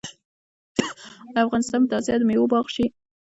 [1.33, 2.85] آیا افغانستان به د اسیا د میوو باغ شي؟